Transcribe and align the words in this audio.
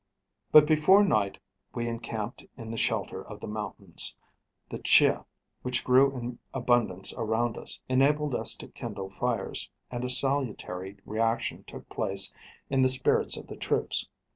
But 0.51 0.65
before 0.65 1.03
night 1.03 1.37
we 1.75 1.87
encamped 1.87 2.43
in 2.57 2.71
the 2.71 2.75
shelter 2.77 3.21
of 3.21 3.39
the 3.39 3.45
mountains; 3.45 4.17
the 4.67 4.79
chiah, 4.79 5.25
which 5.61 5.83
grew 5.83 6.17
in 6.17 6.39
abundance 6.55 7.13
around 7.15 7.55
us, 7.55 7.79
enabled 7.87 8.33
us 8.33 8.55
to 8.55 8.67
kindle 8.67 9.11
fires, 9.11 9.69
and 9.91 10.03
a 10.03 10.09
salutary 10.09 10.97
reaction 11.05 11.63
took 11.65 11.87
place 11.87 12.33
in 12.67 12.81
the 12.81 12.89
spirits 12.89 13.37
of 13.37 13.45
the 13.45 13.55
troops. 13.57 14.09